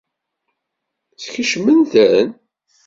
Skecment-ten? 1.23 2.29